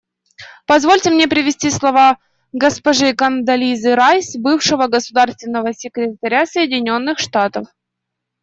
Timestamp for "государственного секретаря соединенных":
4.87-7.19